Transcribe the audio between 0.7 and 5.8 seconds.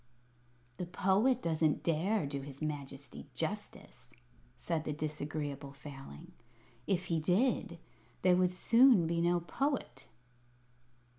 "The Poet doesn't dare do his Majesty justice," said the Disagreeable